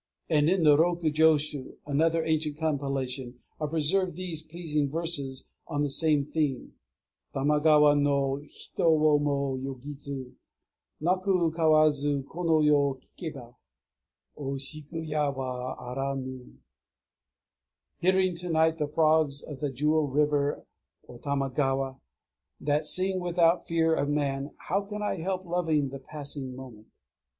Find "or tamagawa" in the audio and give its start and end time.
21.03-21.99